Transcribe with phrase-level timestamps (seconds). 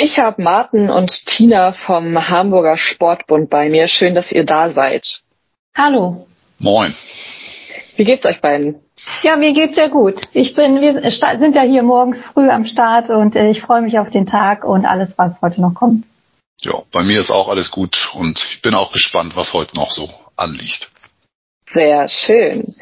[0.00, 3.88] Ich habe Martin und Tina vom Hamburger Sportbund bei mir.
[3.88, 5.04] Schön, dass ihr da seid.
[5.76, 6.28] Hallo.
[6.60, 6.94] Moin.
[7.96, 8.76] Wie geht's euch beiden?
[9.24, 10.14] Ja, mir geht's sehr gut.
[10.32, 11.02] Ich bin, wir
[11.40, 14.62] sind ja hier morgens früh am Start und äh, ich freue mich auf den Tag
[14.62, 16.04] und alles, was heute noch kommt.
[16.60, 19.90] Ja, bei mir ist auch alles gut und ich bin auch gespannt, was heute noch
[19.90, 20.92] so anliegt.
[21.74, 22.76] Sehr schön.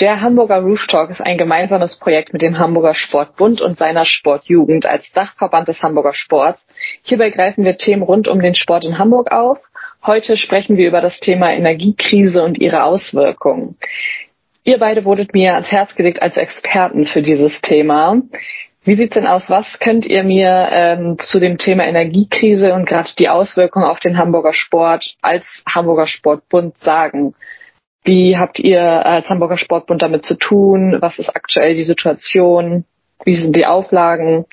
[0.00, 4.86] Der Hamburger Roof Talk ist ein gemeinsames Projekt mit dem Hamburger Sportbund und seiner Sportjugend
[4.86, 6.64] als Dachverband des Hamburger Sports.
[7.02, 9.58] Hierbei greifen wir Themen rund um den Sport in Hamburg auf.
[10.06, 13.76] Heute sprechen wir über das Thema Energiekrise und ihre Auswirkungen.
[14.62, 18.22] Ihr beide wurdet mir ans Herz gelegt als Experten für dieses Thema.
[18.84, 19.50] Wie sieht's denn aus?
[19.50, 24.16] Was könnt ihr mir ähm, zu dem Thema Energiekrise und gerade die Auswirkungen auf den
[24.16, 27.34] Hamburger Sport als Hamburger Sportbund sagen?
[28.04, 30.98] Wie habt ihr als Hamburger Sportbund damit zu tun?
[31.00, 32.84] Was ist aktuell die Situation?
[33.24, 34.46] Wie sind die Auflagen?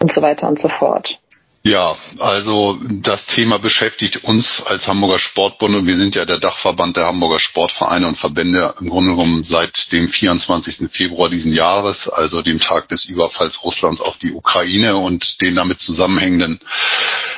[0.00, 1.18] Und so weiter und so fort.
[1.64, 6.96] Ja, also das Thema beschäftigt uns als Hamburger Sportbund und wir sind ja der Dachverband
[6.96, 10.90] der Hamburger Sportvereine und Verbände im Grunde genommen seit dem 24.
[10.90, 15.80] Februar diesen Jahres, also dem Tag des Überfalls Russlands auf die Ukraine und den damit
[15.80, 16.60] zusammenhängenden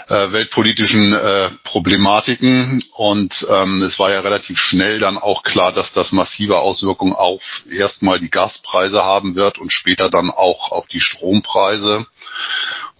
[0.09, 2.85] äh, weltpolitischen äh, Problematiken.
[2.97, 7.43] Und ähm, es war ja relativ schnell dann auch klar, dass das massive Auswirkungen auf
[7.71, 12.07] erstmal die Gaspreise haben wird und später dann auch auf die Strompreise.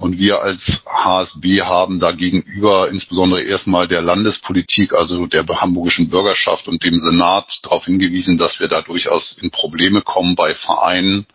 [0.01, 6.83] Und wir als HSB haben dagegenüber insbesondere erstmal der Landespolitik, also der hamburgischen Bürgerschaft und
[6.83, 11.27] dem Senat darauf hingewiesen, dass wir da durchaus in Probleme kommen bei Vereinen,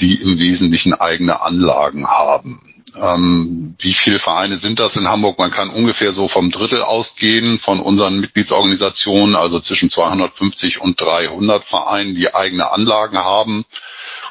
[0.00, 2.60] die im Wesentlichen eigene Anlagen haben.
[3.00, 5.38] Ähm, wie viele Vereine sind das in Hamburg?
[5.38, 11.62] Man kann ungefähr so vom Drittel ausgehen von unseren Mitgliedsorganisationen, also zwischen 250 und 300
[11.62, 13.64] Vereinen, die eigene Anlagen haben.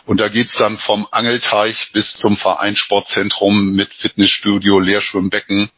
[0.06, 5.70] Und da geht's dann vom Angelteich bis zum Vereinssportzentrum mit Fitnessstudio, Leerschwimmbecken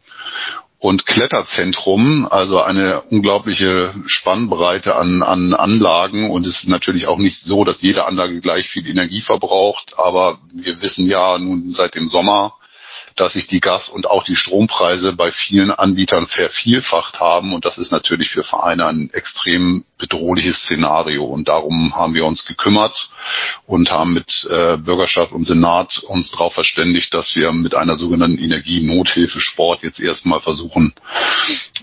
[0.79, 6.29] und Kletterzentrum, also eine unglaubliche Spannbreite an, an Anlagen.
[6.29, 9.93] Und es ist natürlich auch nicht so, dass jede Anlage gleich viel Energie verbraucht.
[9.97, 12.55] Aber wir wissen ja nun seit dem Sommer,
[13.15, 17.53] dass sich die Gas- und auch die Strompreise bei vielen Anbietern vervielfacht haben.
[17.53, 21.23] Und das ist natürlich für Vereine ein extrem bedrohliches Szenario.
[21.23, 23.09] Und darum haben wir uns gekümmert
[23.65, 28.39] und haben mit äh, Bürgerschaft und Senat uns darauf verständigt, dass wir mit einer sogenannten
[28.39, 30.93] Energienothilfe Sport jetzt erstmal versuchen,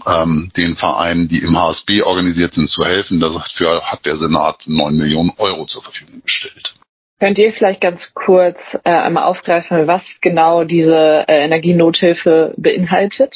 [0.06, 3.20] ähm, den Vereinen, die im HSB organisiert sind, zu helfen.
[3.20, 6.74] Dafür hat der Senat neun Millionen Euro zur Verfügung gestellt.
[7.20, 13.34] Könnt ihr vielleicht ganz kurz äh, einmal aufgreifen, was genau diese äh, Energienothilfe beinhaltet?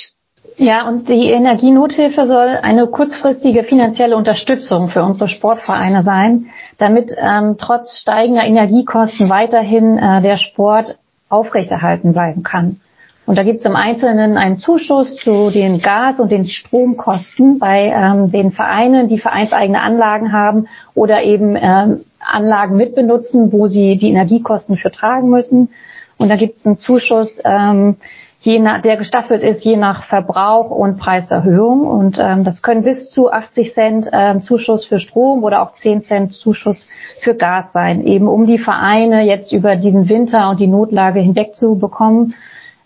[0.57, 6.47] Ja, und die Energienothilfe soll eine kurzfristige finanzielle Unterstützung für unsere Sportvereine sein,
[6.79, 10.97] damit ähm, trotz steigender Energiekosten weiterhin äh, der Sport
[11.29, 12.81] aufrechterhalten bleiben kann.
[13.27, 17.87] Und da gibt es im Einzelnen einen Zuschuss zu den Gas- und den Stromkosten bei
[17.87, 24.11] ähm, den Vereinen, die vereinseigene Anlagen haben oder eben ähm, Anlagen mitbenutzen, wo sie die
[24.11, 25.71] Energiekosten für tragen müssen.
[26.17, 27.97] Und da gibt es einen Zuschuss, ähm,
[28.41, 31.87] je nach, der gestaffelt ist je nach Verbrauch und Preiserhöhung.
[31.87, 36.05] Und ähm, das können bis zu 80 Cent ähm, Zuschuss für Strom oder auch 10
[36.05, 36.87] Cent Zuschuss
[37.23, 41.55] für Gas sein, eben um die Vereine jetzt über diesen Winter und die Notlage hinweg
[41.55, 42.35] zu bekommen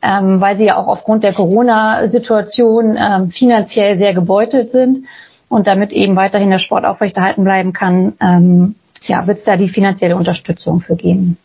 [0.02, 5.06] ähm, weil sie ja auch aufgrund der Corona-Situation ähm, finanziell sehr gebeutelt sind.
[5.48, 8.74] Und damit eben weiterhin der Sport aufrechterhalten bleiben kann, ähm,
[9.06, 11.38] ja, wird es da die finanzielle Unterstützung für geben.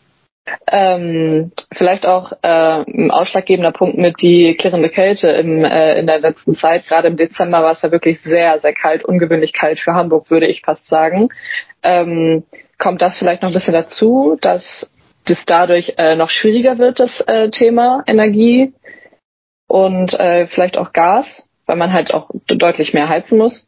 [0.66, 6.20] Ähm, vielleicht auch äh, ein ausschlaggebender Punkt mit die klirrende Kälte im, äh, in der
[6.20, 6.86] letzten Zeit.
[6.86, 10.46] Gerade im Dezember war es ja wirklich sehr, sehr kalt, ungewöhnlich kalt für Hamburg, würde
[10.46, 11.30] ich fast sagen.
[11.82, 12.44] Ähm,
[12.78, 14.90] kommt das vielleicht noch ein bisschen dazu, dass
[15.24, 18.74] das dadurch äh, noch schwieriger wird, das äh, Thema Energie
[19.66, 23.66] und äh, vielleicht auch Gas, weil man halt auch deutlich mehr heizen muss.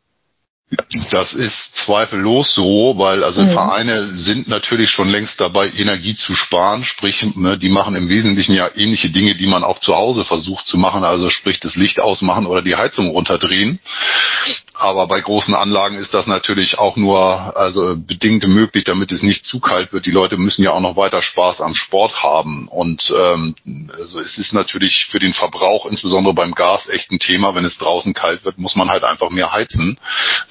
[1.11, 3.53] Das ist zweifellos so, weil also mhm.
[3.53, 6.83] Vereine sind natürlich schon längst dabei, Energie zu sparen.
[6.83, 10.67] Sprich, ne, die machen im Wesentlichen ja ähnliche Dinge, die man auch zu Hause versucht
[10.67, 11.05] zu machen.
[11.05, 13.79] Also sprich, das Licht ausmachen oder die Heizung runterdrehen.
[14.75, 19.45] Aber bei großen Anlagen ist das natürlich auch nur also bedingt möglich, damit es nicht
[19.45, 20.05] zu kalt wird.
[20.05, 22.67] Die Leute müssen ja auch noch weiter Spaß am Sport haben.
[22.67, 23.55] Und ähm,
[23.97, 27.55] also es ist natürlich für den Verbrauch, insbesondere beim Gas, echt ein Thema.
[27.55, 29.97] Wenn es draußen kalt wird, muss man halt einfach mehr heizen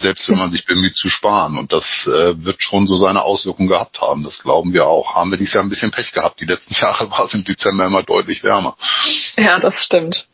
[0.05, 1.57] selbst wenn man sich bemüht zu sparen.
[1.57, 4.23] Und das äh, wird schon so seine Auswirkungen gehabt haben.
[4.23, 5.15] Das glauben wir auch.
[5.15, 6.39] Haben wir dieses Jahr ein bisschen Pech gehabt.
[6.39, 8.75] Die letzten Jahre war es im Dezember immer deutlich wärmer.
[9.35, 10.27] Ja, das stimmt.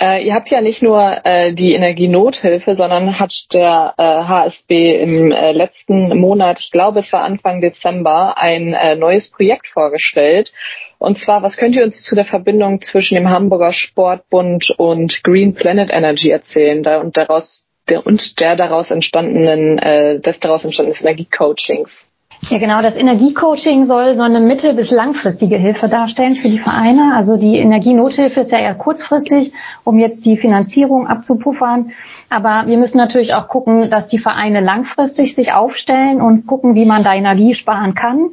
[0.00, 5.30] Äh, ihr habt ja nicht nur äh, die Energienothilfe, sondern hat der äh, HSB im
[5.30, 10.52] äh, letzten Monat, ich glaube es war Anfang Dezember, ein äh, neues Projekt vorgestellt.
[10.98, 15.54] Und zwar, was könnt ihr uns zu der Verbindung zwischen dem Hamburger Sportbund und Green
[15.54, 21.00] Planet Energy erzählen da, und daraus der und der daraus entstandenen äh, des daraus entstandenen
[21.00, 22.08] Energiecoachings?
[22.50, 22.82] Ja, genau.
[22.82, 27.14] Das Energiecoaching soll so eine mittel- bis langfristige Hilfe darstellen für die Vereine.
[27.14, 29.52] Also die Energienothilfe ist ja eher kurzfristig,
[29.84, 31.92] um jetzt die Finanzierung abzupuffern.
[32.30, 36.84] Aber wir müssen natürlich auch gucken, dass die Vereine langfristig sich aufstellen und gucken, wie
[36.84, 38.30] man da Energie sparen kann.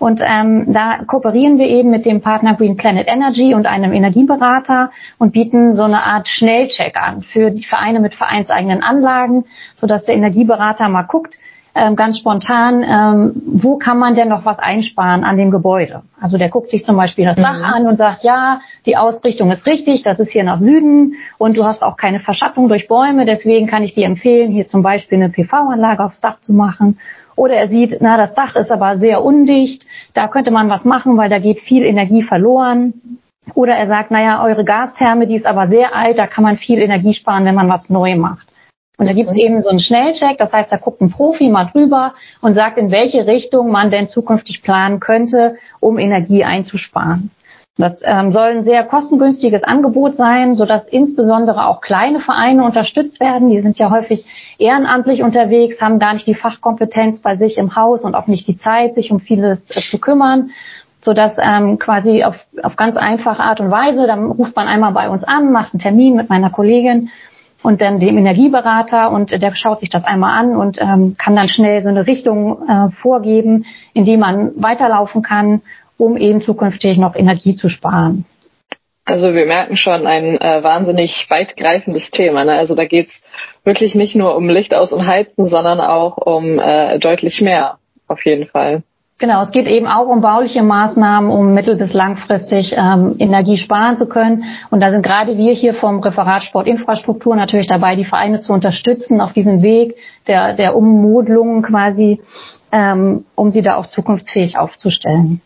[0.00, 4.90] Und ähm, da kooperieren wir eben mit dem Partner Green Planet Energy und einem Energieberater
[5.20, 9.44] und bieten so eine Art Schnellcheck an für die Vereine mit vereinseigenen Anlagen,
[9.76, 11.38] sodass der Energieberater mal guckt,
[11.74, 16.02] ähm, ganz spontan, ähm, wo kann man denn noch was einsparen an dem Gebäude?
[16.20, 17.64] Also der guckt sich zum Beispiel das Dach mhm.
[17.64, 21.64] an und sagt, ja, die Ausrichtung ist richtig, das ist hier nach Süden und du
[21.64, 25.30] hast auch keine Verschattung durch Bäume, deswegen kann ich dir empfehlen, hier zum Beispiel eine
[25.30, 26.98] PV-Anlage aufs Dach zu machen.
[27.36, 31.16] Oder er sieht, na, das Dach ist aber sehr undicht, da könnte man was machen,
[31.16, 32.92] weil da geht viel Energie verloren.
[33.54, 36.78] Oder er sagt, naja, eure Gastherme, die ist aber sehr alt, da kann man viel
[36.78, 38.51] Energie sparen, wenn man was neu macht.
[39.02, 41.64] Und da gibt es eben so einen Schnellcheck, das heißt, da guckt ein Profi mal
[41.64, 47.32] drüber und sagt, in welche Richtung man denn zukünftig planen könnte, um Energie einzusparen.
[47.76, 53.50] Das ähm, soll ein sehr kostengünstiges Angebot sein, sodass insbesondere auch kleine Vereine unterstützt werden.
[53.50, 54.24] Die sind ja häufig
[54.58, 58.58] ehrenamtlich unterwegs, haben gar nicht die Fachkompetenz bei sich im Haus und auch nicht die
[58.58, 60.50] Zeit, sich um vieles äh, zu kümmern
[61.04, 65.08] sodass ähm, quasi auf, auf ganz einfache Art und Weise, dann ruft man einmal bei
[65.08, 67.10] uns an, macht einen Termin mit meiner Kollegin
[67.62, 71.48] und dann dem Energieberater und der schaut sich das einmal an und ähm, kann dann
[71.48, 75.62] schnell so eine Richtung äh, vorgeben, in die man weiterlaufen kann,
[75.96, 78.24] um eben zukünftig noch Energie zu sparen.
[79.04, 82.44] Also wir merken schon ein äh, wahnsinnig weitgreifendes Thema.
[82.44, 82.52] Ne?
[82.52, 83.12] Also da geht's
[83.64, 88.24] wirklich nicht nur um Licht aus und Heizen, sondern auch um äh, deutlich mehr auf
[88.24, 88.82] jeden Fall.
[89.22, 93.96] Genau, es geht eben auch um bauliche Maßnahmen, um mittel- bis langfristig ähm, Energie sparen
[93.96, 94.42] zu können.
[94.68, 99.20] Und da sind gerade wir hier vom Referat Sportinfrastruktur natürlich dabei, die Vereine zu unterstützen
[99.20, 99.94] auf diesem Weg
[100.26, 102.20] der, der Ummodelung quasi,
[102.72, 105.40] ähm, um sie da auch zukunftsfähig aufzustellen.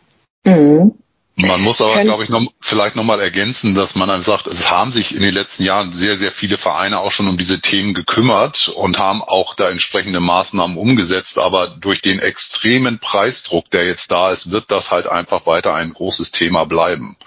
[0.46, 0.94] Mhm.
[1.38, 4.91] Man muss aber, glaube ich, noch, vielleicht nochmal ergänzen, dass man dann sagt, es haben
[4.93, 8.69] sich in den letzten Jahren sehr, sehr viele Vereine auch schon um diese Themen gekümmert
[8.69, 11.38] und haben auch da entsprechende Maßnahmen umgesetzt.
[11.38, 15.93] Aber durch den extremen Preisdruck, der jetzt da ist, wird das halt einfach weiter ein
[15.93, 17.19] großes Thema bleiben.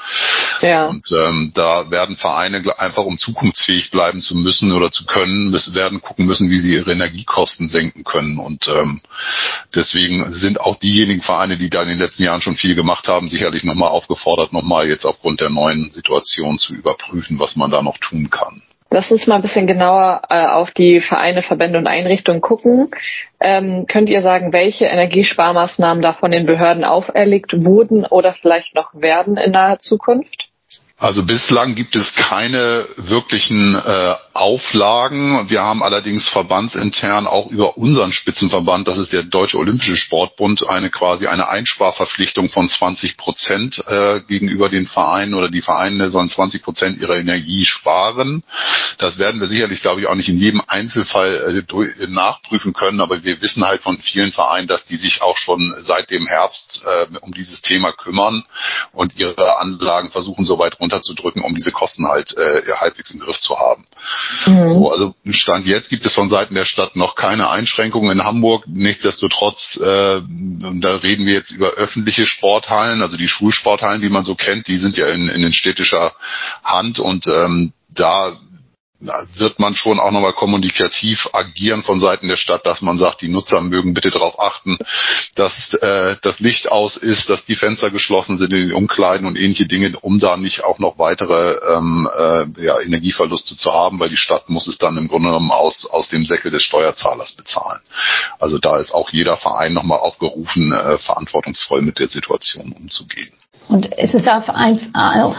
[0.61, 0.87] Ja.
[0.87, 5.75] Und ähm, da werden Vereine einfach, um zukunftsfähig bleiben zu müssen oder zu können, müssen,
[5.75, 8.39] werden gucken müssen, wie sie ihre Energiekosten senken können.
[8.39, 9.01] Und ähm,
[9.75, 13.29] deswegen sind auch diejenigen Vereine, die da in den letzten Jahren schon viel gemacht haben,
[13.29, 17.97] sicherlich nochmal aufgefordert, nochmal jetzt aufgrund der neuen Situation zu überprüfen, was man da noch
[17.97, 18.61] tun kann.
[18.91, 22.89] Lass uns mal ein bisschen genauer äh, auf die Vereine, Verbände und Einrichtungen gucken.
[23.39, 28.89] Ähm, könnt ihr sagen, welche Energiesparmaßnahmen da von den Behörden auferlegt wurden oder vielleicht noch
[28.93, 30.48] werden in naher Zukunft?
[30.99, 35.49] Also bislang gibt es keine wirklichen äh, Auflagen.
[35.49, 40.89] Wir haben allerdings verbandsintern auch über unseren Spitzenverband, das ist der Deutsche Olympische Sportbund, eine
[40.89, 46.63] quasi eine Einsparverpflichtung von 20 Prozent äh, gegenüber den Vereinen oder die Vereine sollen 20
[46.63, 48.43] Prozent ihrer Energie sparen.
[48.97, 53.23] Das werden wir sicherlich, glaube ich, auch nicht in jedem Einzelfall äh, nachprüfen können, aber
[53.23, 57.17] wir wissen halt von vielen Vereinen, dass die sich auch schon seit dem Herbst äh,
[57.21, 58.43] um dieses Thema kümmern
[58.91, 63.39] und ihre Anlagen versuchen, so weit runterzudrücken, um diese Kosten halt äh, halbwegs im Griff
[63.39, 63.85] zu haben.
[64.45, 64.69] Mhm.
[64.69, 68.65] So, also Stand jetzt gibt es von Seiten der Stadt noch keine Einschränkungen in Hamburg.
[68.67, 74.35] Nichtsdestotrotz, äh, da reden wir jetzt über öffentliche Sporthallen, also die Schulsporthallen, die man so
[74.35, 76.13] kennt, die sind ja in, in den städtischer
[76.63, 78.37] Hand und ähm, da
[78.99, 83.29] wird man schon auch nochmal kommunikativ agieren von Seiten der Stadt, dass man sagt, die
[83.29, 84.77] Nutzer mögen bitte darauf achten,
[85.35, 89.37] dass äh, das Licht aus ist, dass die Fenster geschlossen sind in den Umkleiden und
[89.37, 94.09] ähnliche Dinge, um da nicht auch noch weitere ähm, äh, ja, Energieverluste zu haben, weil
[94.09, 97.81] die Stadt muss es dann im Grunde genommen aus, aus dem Säckel des Steuerzahlers bezahlen.
[98.39, 103.31] Also da ist auch jeder Verein nochmal aufgerufen, äh, verantwortungsvoll mit der Situation umzugehen.
[103.69, 104.79] Und es ist, ein,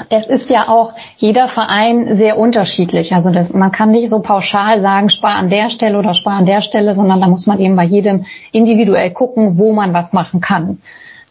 [0.09, 3.13] es ist ja auch jeder Verein sehr unterschiedlich.
[3.13, 6.47] Also das, man kann nicht so pauschal sagen, spar an der Stelle oder spar an
[6.47, 10.41] der Stelle, sondern da muss man eben bei jedem individuell gucken, wo man was machen
[10.41, 10.79] kann.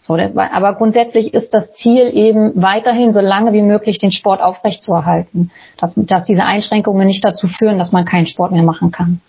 [0.01, 4.41] So, das, aber grundsätzlich ist das Ziel eben weiterhin so lange wie möglich den Sport
[4.41, 9.21] aufrechtzuerhalten, dass, dass diese Einschränkungen nicht dazu führen, dass man keinen Sport mehr machen kann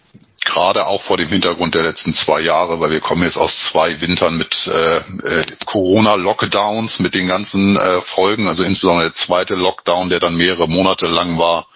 [0.44, 4.00] gerade auch vor dem Hintergrund der letzten zwei Jahre, weil wir kommen jetzt aus zwei
[4.00, 10.08] Wintern mit äh, äh, Corona-Lockdowns, mit den ganzen äh, Folgen, also insbesondere der zweite Lockdown,
[10.08, 11.66] der dann mehrere Monate lang war,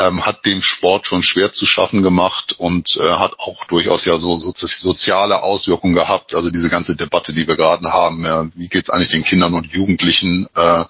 [0.00, 4.16] ähm, hat dem Sport schon schwer zu schaffen gemacht und äh, hat auch durchaus ja
[4.18, 6.34] so, so soziale Auswirkungen gehabt.
[6.34, 9.72] Also diese ganze Debatte, die wir gerade haben, ja, wie geht's eigentlich den Kindern und
[9.72, 10.84] Jugendlichen, äh,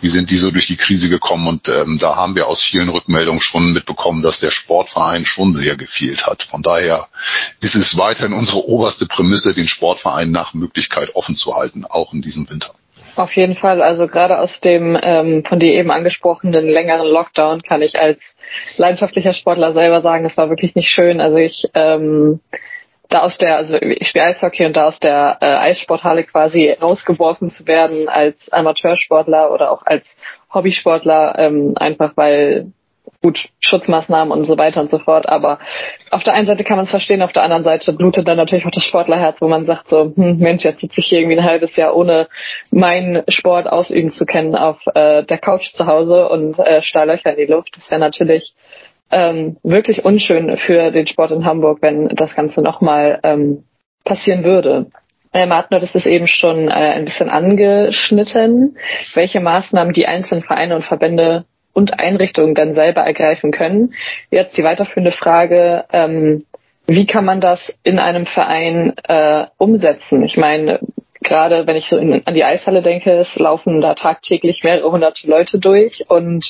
[0.00, 1.46] wie sind die so durch die Krise gekommen?
[1.48, 5.76] Und ähm, da haben wir aus vielen Rückmeldungen schon mitbekommen, dass der Sportverein schon sehr
[5.76, 6.44] gefehlt hat.
[6.44, 7.08] Von daher
[7.60, 12.22] ist es weiterhin unsere oberste Prämisse, den Sportverein nach Möglichkeit offen zu halten, auch in
[12.22, 12.74] diesem Winter.
[13.14, 13.82] Auf jeden Fall.
[13.82, 18.18] Also gerade aus dem ähm, von dir eben angesprochenen längeren Lockdown kann ich als
[18.78, 21.20] leidenschaftlicher Sportler selber sagen, es war wirklich nicht schön.
[21.20, 22.40] Also ich ähm,
[23.10, 27.50] da aus der, also ich spiele Eishockey und da aus der äh, Eissporthalle quasi rausgeworfen
[27.50, 30.04] zu werden als Amateursportler oder auch als
[30.52, 32.72] Hobbysportler, ähm, einfach weil
[33.22, 35.28] gut, Schutzmaßnahmen und so weiter und so fort.
[35.28, 35.58] Aber
[36.10, 38.66] auf der einen Seite kann man es verstehen, auf der anderen Seite blutet dann natürlich
[38.66, 41.44] auch das Sportlerherz, wo man sagt so, hm, Mensch, jetzt sitze ich hier irgendwie ein
[41.44, 42.28] halbes Jahr ohne
[42.70, 47.46] meinen Sport ausüben zu können auf äh, der Couch zu Hause und äh, Stahlöcher in
[47.46, 47.76] die Luft.
[47.76, 48.54] Das wäre natürlich
[49.10, 53.64] ähm, wirklich unschön für den Sport in Hamburg, wenn das Ganze nochmal ähm,
[54.04, 54.86] passieren würde.
[55.32, 58.76] Äh, Martin hat es eben schon äh, ein bisschen angeschnitten,
[59.14, 63.94] welche Maßnahmen die einzelnen Vereine und Verbände und Einrichtungen dann selber ergreifen können.
[64.30, 66.44] Jetzt die weiterführende Frage, ähm,
[66.86, 70.22] wie kann man das in einem Verein äh, umsetzen?
[70.24, 70.80] Ich meine,
[71.22, 75.28] gerade wenn ich so in, an die Eishalle denke, es laufen da tagtäglich mehrere hunderte
[75.28, 76.44] Leute durch und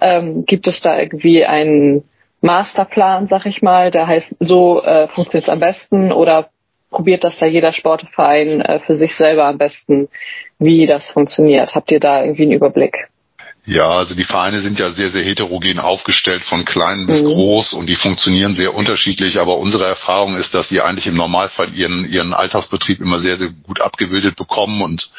[0.00, 2.04] ähm, gibt es da irgendwie einen
[2.40, 6.50] Masterplan, sag ich mal, der heißt, so äh, funktioniert es am besten oder
[6.90, 10.08] probiert das da jeder Sportverein äh, für sich selber am besten,
[10.58, 11.74] wie das funktioniert?
[11.74, 13.08] Habt ihr da irgendwie einen Überblick?
[13.64, 17.26] Ja, also die Vereine sind ja sehr, sehr heterogen aufgestellt, von klein bis mhm.
[17.26, 19.38] groß und die funktionieren sehr unterschiedlich.
[19.38, 23.50] Aber unsere Erfahrung ist, dass sie eigentlich im Normalfall ihren, ihren Alltagsbetrieb immer sehr, sehr
[23.50, 24.80] gut abgebildet bekommen.
[24.80, 25.10] Und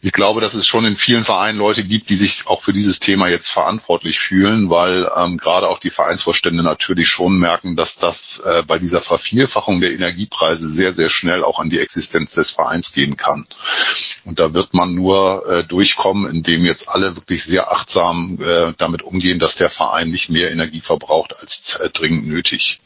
[0.00, 2.98] ich glaube, dass es schon in vielen Vereinen Leute gibt, die sich auch für dieses
[2.98, 8.42] Thema jetzt verantwortlich fühlen, weil ähm, gerade auch die Vereinsvorstände natürlich schon merken, dass das
[8.44, 12.92] äh, bei dieser Vervielfachung der Energiepreise sehr, sehr schnell auch an die Existenz des Vereins
[12.92, 13.46] gehen kann.
[14.24, 19.02] Und da wird man nur äh, durchkommen, indem jetzt alle wirklich sehr achtsam äh, damit
[19.02, 22.80] umgehen, dass der Verein nicht mehr Energie verbraucht als äh, dringend nötig.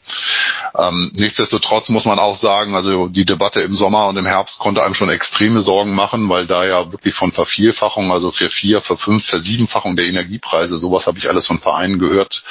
[0.77, 4.83] Ähm, nichtsdestotrotz muss man auch sagen, also die Debatte im Sommer und im Herbst konnte
[4.83, 8.97] einem schon extreme Sorgen machen, weil da ja wirklich von Vervielfachung, also für vier, für
[8.97, 12.43] fünf, für siebenfachung der Energiepreise, sowas habe ich alles von Vereinen gehört,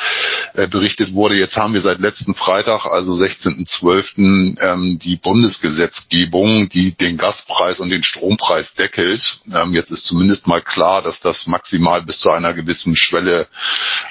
[0.54, 1.36] äh, berichtet wurde.
[1.36, 7.90] Jetzt haben wir seit letzten Freitag, also 16.12., ähm, die Bundesgesetzgebung, die den Gaspreis und
[7.90, 9.40] den Strompreis deckelt.
[9.52, 13.48] Ähm, jetzt ist zumindest mal klar, dass das maximal bis zu einer gewissen Schwelle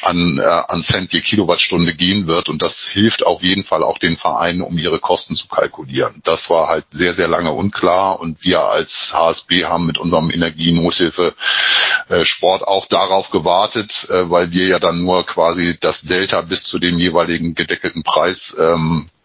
[0.02, 2.50] an, äh, an Cent je Kilowattstunde gehen wird.
[2.50, 6.22] Und das hilft auf jeden Fall auch den Vereinen, um ihre Kosten zu kalkulieren.
[6.24, 8.20] Das war halt sehr, sehr lange unklar.
[8.20, 11.34] Und wir als HSB haben mit unserem Energienothilfe
[12.10, 16.64] äh, Sport auch darauf gewartet, äh, weil wir ja dann nur quasi das Delta bis
[16.64, 19.19] zu dem jeweiligen gedeckelten Preis ähm, äh,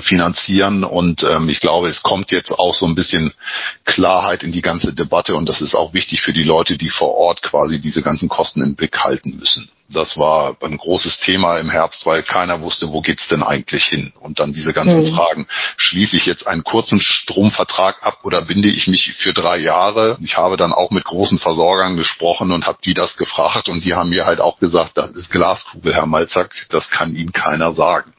[0.00, 0.84] finanzieren.
[0.84, 3.32] Und ähm, ich glaube, es kommt jetzt auch so ein bisschen
[3.84, 7.14] Klarheit in die ganze Debatte und das ist auch wichtig für die Leute, die vor
[7.14, 9.70] Ort quasi diese ganzen Kosten im Blick halten müssen.
[9.90, 14.14] Das war ein großes Thema im Herbst, weil keiner wusste, wo geht's denn eigentlich hin?
[14.18, 15.14] Und dann diese ganzen mhm.
[15.14, 15.46] Fragen.
[15.76, 20.16] Schließe ich jetzt einen kurzen Stromvertrag ab oder binde ich mich für drei Jahre?
[20.22, 23.94] Ich habe dann auch mit großen Versorgern gesprochen und habe die das gefragt und die
[23.94, 28.13] haben mir halt auch gesagt, das ist Glaskugel, Herr Malzack, das kann Ihnen keiner sagen.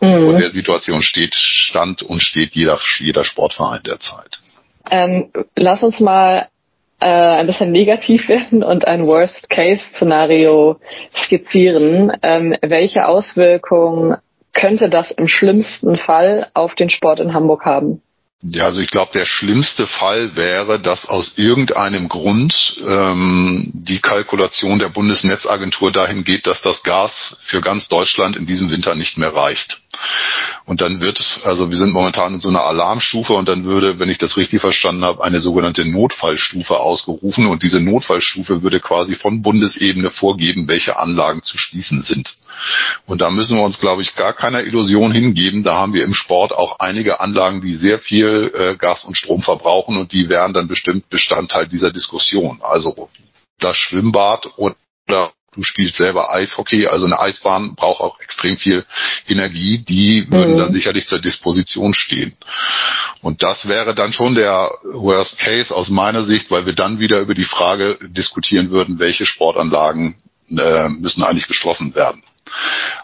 [0.00, 0.24] Mhm.
[0.24, 4.38] Vor der Situation steht, stand und steht jeder, jeder Sportverein derzeit.
[4.90, 6.48] Ähm, lass uns mal
[7.00, 10.80] äh, ein bisschen negativ werden und ein Worst-Case-Szenario
[11.14, 12.12] skizzieren.
[12.22, 14.16] Ähm, welche Auswirkungen
[14.52, 18.02] könnte das im schlimmsten Fall auf den Sport in Hamburg haben?
[18.40, 24.78] Ja, also ich glaube, der schlimmste Fall wäre, dass aus irgendeinem Grund ähm, die Kalkulation
[24.78, 29.34] der Bundesnetzagentur dahin geht, dass das Gas für ganz Deutschland in diesem Winter nicht mehr
[29.34, 29.80] reicht.
[30.66, 33.98] Und dann wird es, also wir sind momentan in so einer Alarmstufe und dann würde,
[33.98, 39.16] wenn ich das richtig verstanden habe, eine sogenannte Notfallstufe ausgerufen und diese Notfallstufe würde quasi
[39.16, 42.36] von Bundesebene vorgeben, welche Anlagen zu schließen sind.
[43.06, 45.64] Und da müssen wir uns, glaube ich, gar keiner Illusion hingeben.
[45.64, 49.42] Da haben wir im Sport auch einige Anlagen, die sehr viel äh, Gas und Strom
[49.42, 52.60] verbrauchen und die wären dann bestimmt Bestandteil dieser Diskussion.
[52.62, 53.08] Also
[53.58, 58.84] das Schwimmbad oder du spielst selber Eishockey, also eine Eisbahn braucht auch extrem viel
[59.26, 60.58] Energie, die würden mhm.
[60.58, 62.36] dann sicherlich zur Disposition stehen.
[63.22, 67.20] Und das wäre dann schon der Worst Case aus meiner Sicht, weil wir dann wieder
[67.20, 70.16] über die Frage diskutieren würden, welche Sportanlagen
[70.50, 72.22] äh, müssen eigentlich geschlossen werden.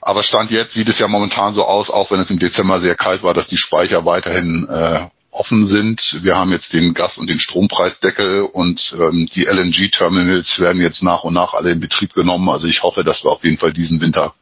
[0.00, 2.94] Aber Stand jetzt sieht es ja momentan so aus, auch wenn es im Dezember sehr
[2.94, 6.20] kalt war, dass die Speicher weiterhin äh, offen sind.
[6.22, 11.24] Wir haben jetzt den Gas- und den Strompreisdeckel und ähm, die LNG-Terminals werden jetzt nach
[11.24, 12.48] und nach alle in Betrieb genommen.
[12.48, 14.34] Also ich hoffe, dass wir auf jeden Fall diesen Winter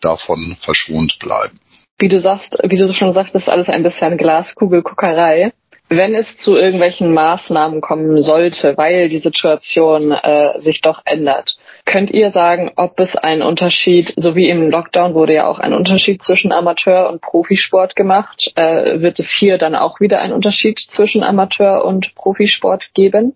[0.00, 1.60] davon verschont bleiben.
[1.98, 5.52] Wie du sagst, wie du schon sagtest, alles ein bisschen Glaskugelguckerei
[5.96, 12.10] wenn es zu irgendwelchen Maßnahmen kommen sollte, weil die Situation äh, sich doch ändert, könnt
[12.10, 16.22] ihr sagen, ob es einen Unterschied, so wie im Lockdown wurde ja auch ein Unterschied
[16.22, 21.22] zwischen Amateur und Profisport gemacht, äh, wird es hier dann auch wieder einen Unterschied zwischen
[21.22, 23.34] Amateur und Profisport geben?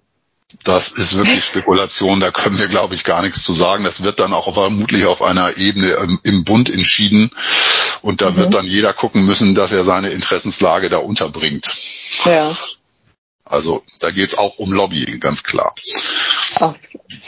[0.64, 3.84] Das ist wirklich Spekulation, da können wir, glaube ich, gar nichts zu sagen.
[3.84, 7.30] Das wird dann auch vermutlich auf einer Ebene im, im Bund entschieden.
[8.02, 8.36] Und da mhm.
[8.36, 11.66] wird dann jeder gucken müssen, dass er seine Interessenslage da unterbringt.
[12.24, 12.56] Ja.
[13.48, 15.72] Also da geht es auch um Lobbying, ganz klar.
[16.56, 16.74] Auf,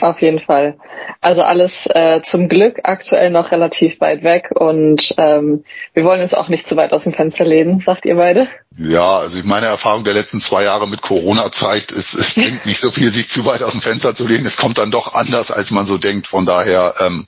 [0.01, 0.77] auf jeden Fall.
[1.21, 6.33] Also alles äh, zum Glück aktuell noch relativ weit weg und ähm, wir wollen uns
[6.33, 8.49] auch nicht zu weit aus dem Fenster lehnen, sagt ihr beide?
[8.77, 12.79] Ja, also meine Erfahrung der letzten zwei Jahre mit Corona zeigt, es, es bringt nicht
[12.79, 14.45] so viel, sich zu weit aus dem Fenster zu lehnen.
[14.45, 16.27] Es kommt dann doch anders, als man so denkt.
[16.27, 17.25] Von daher, ähm,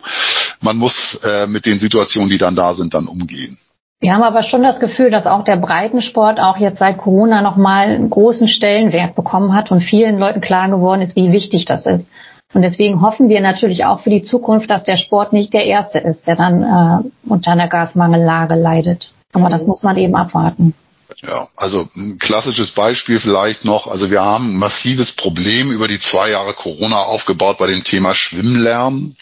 [0.62, 3.58] man muss äh, mit den Situationen, die dann da sind, dann umgehen.
[4.02, 7.90] Wir haben aber schon das Gefühl, dass auch der Breitensport auch jetzt seit Corona nochmal
[7.90, 12.04] einen großen Stellenwert bekommen hat und vielen Leuten klar geworden ist, wie wichtig das ist.
[12.52, 16.00] Und deswegen hoffen wir natürlich auch für die Zukunft, dass der Sport nicht der erste
[16.00, 19.14] ist, der dann äh, unter einer Gasmangellage leidet.
[19.34, 20.74] Aber das muss man eben abwarten.
[21.22, 23.86] Ja, also ein klassisches Beispiel vielleicht noch.
[23.86, 28.16] Also wir haben ein massives Problem über die zwei Jahre Corona aufgebaut bei dem Thema
[28.16, 29.16] Schwimmlärm.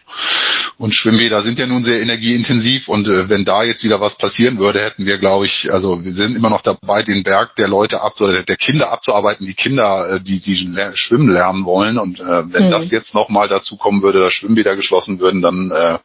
[0.78, 4.60] Und Schwimmbäder sind ja nun sehr energieintensiv und äh, wenn da jetzt wieder was passieren
[4.60, 8.00] würde, hätten wir, glaube ich, also wir sind immer noch dabei, den Berg der Leute
[8.00, 10.56] abzu der Kinder abzuarbeiten, die Kinder, äh, die, die
[10.94, 11.98] schwimmen lernen wollen.
[11.98, 12.72] Und äh, wenn mhm.
[12.72, 16.00] das jetzt nochmal dazu kommen würde, dass Schwimmbäder geschlossen würden, dann äh,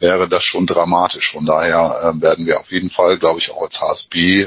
[0.00, 1.32] wäre das schon dramatisch.
[1.32, 4.46] Von daher äh, werden wir auf jeden Fall, glaube ich, auch als HSB äh,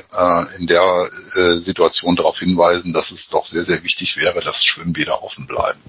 [0.57, 5.23] in der äh, Situation darauf hinweisen, dass es doch sehr, sehr wichtig wäre, dass Schwimmbäder
[5.23, 5.79] offen bleiben.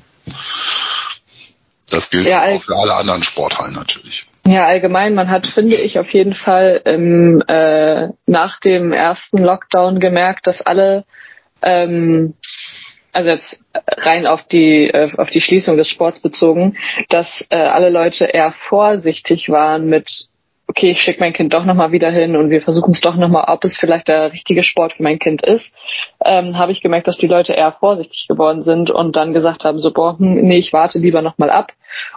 [1.91, 4.27] Das gilt ja, auch für alle anderen Sporthallen natürlich.
[4.47, 10.01] Ja, allgemein, man hat, finde ich, auf jeden Fall im, äh, nach dem ersten Lockdown
[10.01, 11.05] gemerkt, dass alle,
[11.63, 12.35] ähm,
[13.13, 16.77] also jetzt rein auf die, äh, auf die Schließung des Sports bezogen,
[17.09, 20.09] dass äh, alle Leute eher vorsichtig waren mit
[20.73, 23.45] okay, ich schicke mein Kind doch nochmal wieder hin und wir versuchen es doch nochmal,
[23.49, 25.71] ob es vielleicht der richtige Sport für mein Kind ist,
[26.25, 29.81] ähm, habe ich gemerkt, dass die Leute eher vorsichtig geworden sind und dann gesagt haben,
[29.81, 31.73] so, boah, hm, nee, ich warte lieber nochmal ab.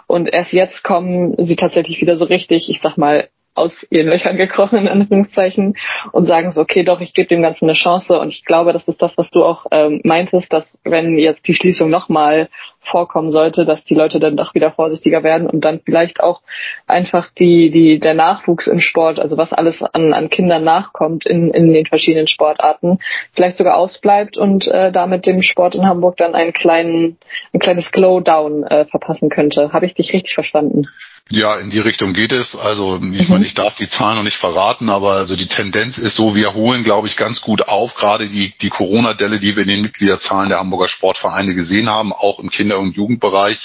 [0.06, 4.36] Und erst jetzt kommen sie tatsächlich wieder so richtig, ich sag mal, aus ihren Löchern
[4.36, 5.74] gekrochen, in Anführungszeichen,
[6.12, 8.18] und sagen so, okay, doch, ich gebe dem Ganzen eine Chance.
[8.18, 11.54] Und ich glaube, das ist das, was du auch ähm, meintest, dass wenn jetzt die
[11.54, 12.48] Schließung nochmal
[12.86, 16.40] vorkommen sollte, dass die Leute dann doch wieder vorsichtiger werden und dann vielleicht auch
[16.86, 21.50] einfach die, die, der Nachwuchs im Sport, also was alles an, an Kindern nachkommt in,
[21.50, 22.98] in den verschiedenen Sportarten,
[23.34, 27.18] vielleicht sogar ausbleibt und äh, damit dem Sport in Hamburg dann einen kleinen,
[27.52, 29.72] ein kleines Glowdown äh, verpassen könnte.
[29.72, 30.86] Habe ich dich richtig verstanden?
[31.28, 32.54] Ja, in die Richtung geht es.
[32.54, 33.26] Also ich mhm.
[33.28, 36.54] meine, ich darf die Zahlen noch nicht verraten, aber also die Tendenz ist so, wir
[36.54, 40.50] holen, glaube ich, ganz gut auf, gerade die, die Corona-Delle, die wir in den Mitgliederzahlen
[40.50, 43.58] der Hamburger Sportvereine gesehen haben, auch im Kinder- und Jugendbereich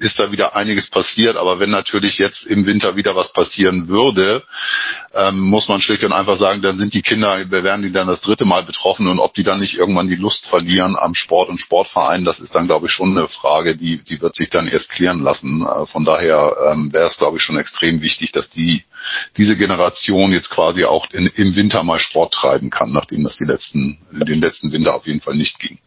[0.00, 1.36] ist da wieder einiges passiert.
[1.36, 4.42] Aber wenn natürlich jetzt im Winter wieder was passieren würde,
[5.14, 8.22] ähm, muss man schlicht und einfach sagen, dann sind die Kinder, werden die dann das
[8.22, 11.60] dritte Mal betroffen und ob die dann nicht irgendwann die Lust verlieren am Sport und
[11.60, 14.90] Sportverein, das ist dann, glaube ich, schon eine Frage, die, die wird sich dann erst
[14.90, 15.62] klären lassen.
[15.62, 18.84] Äh, von daher ähm, es, glaube ich, schon extrem wichtig, dass die
[19.36, 23.44] diese Generation jetzt quasi auch in, im Winter mal Sport treiben kann, nachdem das die
[23.44, 25.78] letzten, den letzten Winter auf jeden Fall nicht ging.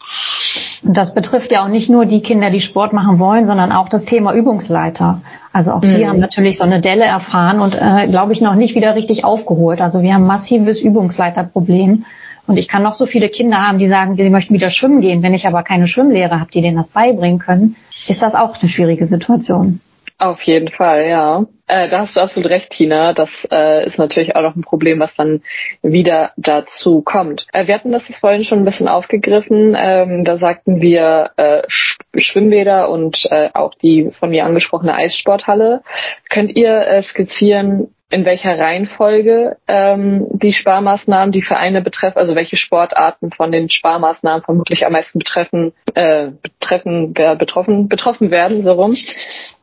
[0.84, 4.06] Das betrifft ja auch nicht nur die Kinder, die Sport machen wollen, sondern auch das
[4.06, 5.22] Thema Übungsleiter.
[5.52, 5.96] Also auch mhm.
[5.98, 9.24] die haben natürlich so eine Delle erfahren und, äh, glaube ich, noch nicht wieder richtig
[9.24, 9.82] aufgeholt.
[9.82, 12.06] Also wir haben massives Übungsleiterproblem.
[12.46, 15.22] Und ich kann noch so viele Kinder haben, die sagen, sie möchten wieder schwimmen gehen.
[15.22, 17.76] Wenn ich aber keine Schwimmlehrer habe, die denen das beibringen können,
[18.08, 19.82] ist das auch eine schwierige Situation.
[20.20, 21.46] Auf jeden Fall, ja.
[21.68, 23.14] Äh, da hast du absolut recht, Tina.
[23.14, 25.44] Das äh, ist natürlich auch noch ein Problem, was dann
[25.84, 27.46] wieder dazu kommt.
[27.54, 29.76] Äh, wir hatten das vorhin schon ein bisschen aufgegriffen.
[29.78, 35.84] Ähm, da sagten wir äh, Schwimmbäder und äh, auch die von mir angesprochene Eissporthalle.
[36.30, 42.56] Könnt ihr äh, skizzieren, in welcher Reihenfolge ähm, die Sparmaßnahmen die Vereine betreffen, also welche
[42.56, 48.96] Sportarten von den Sparmaßnahmen vermutlich am meisten betreffen, äh, betreffen, betroffen, betroffen werden, so rum.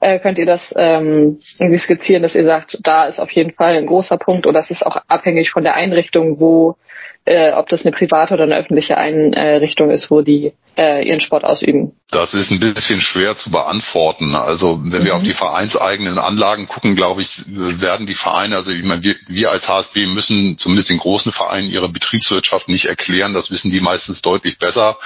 [0.01, 3.77] Äh, könnt ihr das ähm, irgendwie skizzieren, dass ihr sagt, da ist auf jeden Fall
[3.77, 6.77] ein großer Punkt oder es ist auch abhängig von der Einrichtung, wo
[7.25, 11.45] äh, ob das eine private oder eine öffentliche Einrichtung ist, wo die äh, ihren Sport
[11.45, 11.93] ausüben?
[12.11, 14.35] Das ist ein bisschen schwer zu beantworten.
[14.35, 15.07] Also wenn mhm.
[15.07, 19.17] wir auf die vereinseigenen Anlagen gucken, glaube ich, werden die Vereine, also ich meine, wir,
[19.27, 23.35] wir als HSB müssen zumindest den großen Vereinen ihre Betriebswirtschaft nicht erklären.
[23.35, 24.99] Das wissen die meistens deutlich besser.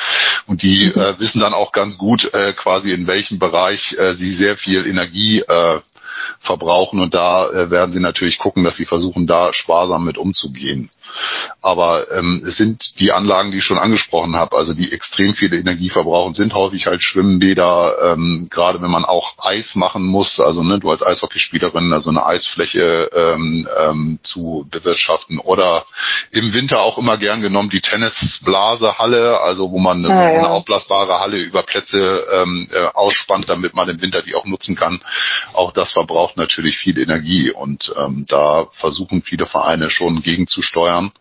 [0.47, 1.01] Und die mhm.
[1.01, 4.87] äh, wissen dann auch ganz gut äh, quasi, in welchem Bereich äh, sie sehr viel
[4.87, 5.81] Energie äh,
[6.41, 7.01] verbrauchen.
[7.01, 10.91] Und da äh, werden sie natürlich gucken, dass sie versuchen, da sparsam mit umzugehen.
[11.61, 15.59] Aber ähm, es sind die Anlagen, die ich schon angesprochen habe, also die extrem viele
[15.59, 20.63] Energie verbrauchen, sind häufig halt Schwimmbäder, ähm, gerade wenn man auch Eis machen muss, also
[20.63, 25.85] ne, du als Eishockeyspielerin, also eine Eisfläche ähm, ähm, zu bewirtschaften oder
[26.31, 30.29] im Winter auch immer gern genommen die Tennisblasehalle, also wo man ah, so, ja.
[30.29, 34.77] eine aufblasbare Halle über Plätze ähm, äh, ausspannt, damit man im Winter die auch nutzen
[34.77, 35.01] kann.
[35.55, 41.13] Auch das verbraucht natürlich viel Energie und ähm, da versuchen viele Vereine schon gegenzusteuern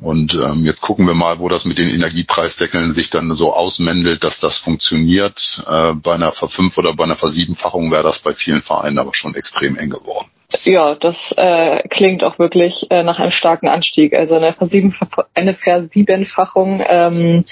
[0.00, 4.22] und ähm, jetzt gucken wir mal, wo das mit den Energiepreisdeckeln sich dann so ausmändelt,
[4.22, 5.38] dass das funktioniert.
[5.68, 9.34] Äh, bei einer Verfünf- oder bei einer Versiebenfachung wäre das bei vielen Vereinen aber schon
[9.34, 10.28] extrem eng geworden.
[10.64, 14.14] Ja, das äh, klingt auch wirklich äh, nach einem starken Anstieg.
[14.14, 14.96] Also eine, Versiebenf
[15.34, 17.44] eine Versiebenfachung, ähm,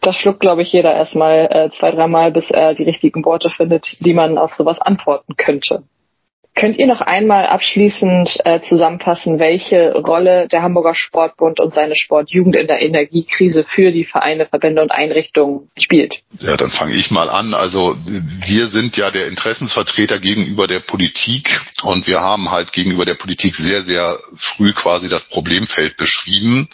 [0.00, 3.86] das schluckt, glaube ich, jeder erstmal äh, zwei, dreimal, bis er die richtigen Worte findet,
[4.00, 5.82] die man auf sowas antworten könnte.
[6.58, 12.56] Könnt ihr noch einmal abschließend äh, zusammenfassen, welche Rolle der Hamburger Sportbund und seine Sportjugend
[12.56, 16.14] in der Energiekrise für die Vereine, Verbände und Einrichtungen spielt?
[16.40, 17.54] Ja, dann fange ich mal an.
[17.54, 17.96] Also
[18.44, 23.54] wir sind ja der Interessensvertreter gegenüber der Politik und wir haben halt gegenüber der Politik
[23.54, 24.18] sehr, sehr
[24.56, 26.68] früh quasi das Problemfeld beschrieben,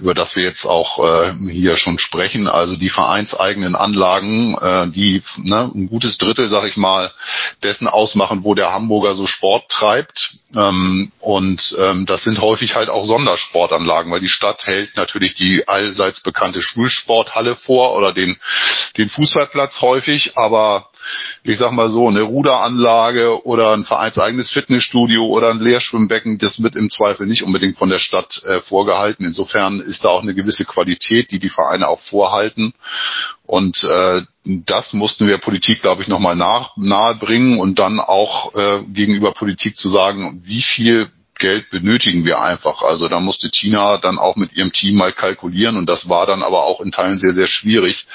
[0.00, 2.48] über das wir jetzt auch äh, hier schon sprechen.
[2.48, 7.12] Also die vereinseigenen Anlagen, äh, die ne, ein gutes Drittel, sag ich mal,
[7.62, 10.36] dessen ausmachen, wo der Hamburger so Sport treibt.
[10.56, 15.68] Ähm, und ähm, das sind häufig halt auch Sondersportanlagen, weil die Stadt hält natürlich die
[15.68, 18.40] allseits bekannte Schulsporthalle vor oder den,
[18.96, 20.87] den Fußballplatz häufig, aber
[21.42, 26.76] ich sag mal so, eine Ruderanlage oder ein vereinseigenes Fitnessstudio oder ein Leerschwimmbecken, das wird
[26.76, 29.24] im Zweifel nicht unbedingt von der Stadt äh, vorgehalten.
[29.24, 32.74] Insofern ist da auch eine gewisse Qualität, die die Vereine auch vorhalten.
[33.46, 38.54] Und äh, das mussten wir Politik, glaube ich, nochmal nach, nahe bringen und dann auch
[38.54, 42.82] äh, gegenüber Politik zu sagen, wie viel Geld benötigen wir einfach.
[42.82, 46.42] Also da musste Tina dann auch mit ihrem Team mal kalkulieren und das war dann
[46.42, 48.06] aber auch in Teilen sehr, sehr schwierig,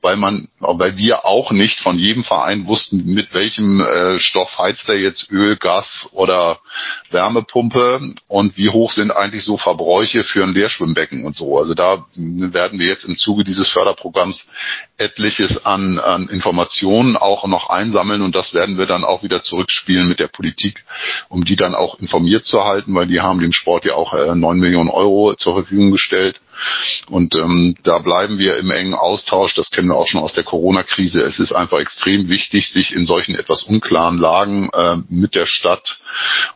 [0.00, 4.88] weil man, weil wir auch nicht von jedem Verein wussten, mit welchem äh, Stoff heizt
[4.88, 6.58] er jetzt Öl, Gas oder
[7.10, 11.58] Wärmepumpe und wie hoch sind eigentlich so Verbräuche für ein Leerschwimmbecken und so.
[11.58, 14.48] Also da werden wir jetzt im Zuge dieses Förderprogramms
[14.96, 20.08] etliches an, an Informationen auch noch einsammeln und das werden wir dann auch wieder zurückspielen
[20.08, 20.84] mit der Politik,
[21.28, 24.34] um die dann auch informiert zu halten, weil die haben dem Sport ja auch äh,
[24.34, 26.40] 9 Millionen Euro zur Verfügung gestellt.
[27.08, 29.54] Und ähm, da bleiben wir im engen Austausch.
[29.54, 31.22] Das kennen wir auch schon aus der Corona-Krise.
[31.22, 35.98] Es ist einfach extrem wichtig, sich in solchen etwas unklaren Lagen äh, mit der Stadt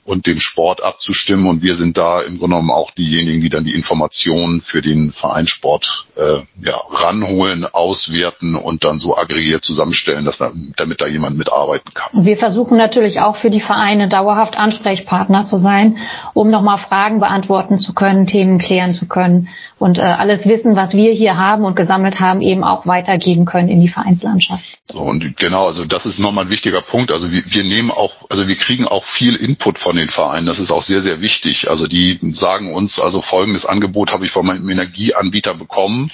[0.04, 1.46] und dem Sport abzustimmen.
[1.46, 5.12] Und wir sind da im Grunde genommen auch diejenigen, die dann die Informationen für den
[5.12, 11.36] Vereinssport äh, ja, ranholen, auswerten und dann so aggregiert zusammenstellen, dass da, damit da jemand
[11.36, 12.24] mitarbeiten kann.
[12.24, 15.98] Wir versuchen natürlich auch für die Vereine dauerhaft Ansprechpartner zu sein,
[16.34, 19.48] um nochmal Fragen beantworten zu können, Themen klären zu können
[19.94, 23.68] und äh, alles Wissen, was wir hier haben und gesammelt haben, eben auch weitergeben können
[23.68, 24.64] in die Vereinslandschaft.
[24.92, 27.12] Und genau, also das ist nochmal ein wichtiger Punkt.
[27.12, 30.46] Also wir, wir nehmen auch, also wir kriegen auch viel Input von den Vereinen.
[30.46, 31.70] Das ist auch sehr, sehr wichtig.
[31.70, 36.10] Also die sagen uns, also folgendes Angebot habe ich von meinem Energieanbieter bekommen.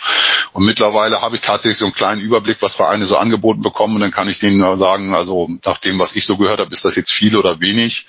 [0.53, 3.95] Und mittlerweile habe ich tatsächlich so einen kleinen Überblick, was Vereine so angeboten bekommen.
[3.95, 6.85] Und dann kann ich denen sagen, also nach dem, was ich so gehört habe, ist
[6.85, 8.05] das jetzt viel oder wenig.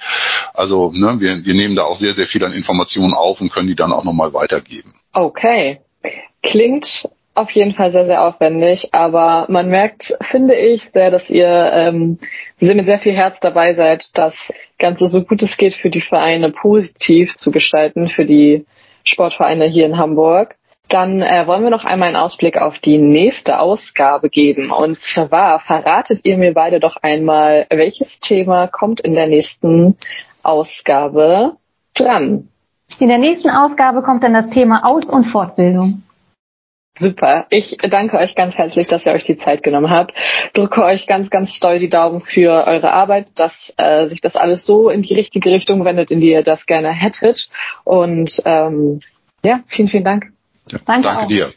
[0.53, 3.67] Also ne, wir, wir nehmen da auch sehr, sehr viel an Informationen auf und können
[3.67, 4.93] die dann auch nochmal weitergeben.
[5.13, 5.79] Okay.
[6.43, 6.87] Klingt
[7.33, 12.19] auf jeden Fall sehr, sehr aufwendig, aber man merkt, finde ich, sehr, dass ihr ähm,
[12.59, 14.33] sehr mit sehr viel Herz dabei seid, das
[14.79, 18.65] Ganze so gut es geht für die Vereine positiv zu gestalten, für die
[19.03, 20.55] Sportvereine hier in Hamburg.
[20.89, 24.71] Dann äh, wollen wir noch einmal einen Ausblick auf die nächste Ausgabe geben.
[24.71, 29.97] Und zwar verratet ihr mir beide doch einmal, welches Thema kommt in der nächsten
[30.43, 31.53] Ausgabe
[31.93, 32.50] dran.
[32.99, 36.03] In der nächsten Ausgabe kommt dann das Thema Aus- und Fortbildung.
[36.99, 37.47] Super.
[37.49, 40.13] Ich danke euch ganz herzlich, dass ihr euch die Zeit genommen habt.
[40.53, 44.65] Drücke euch ganz, ganz doll die Daumen für eure Arbeit, dass äh, sich das alles
[44.65, 47.47] so in die richtige Richtung wendet, in die ihr das gerne hättet.
[47.85, 48.99] Und ähm,
[49.43, 50.25] ja, vielen, vielen Dank.
[50.67, 51.53] Ja, danke, danke dir.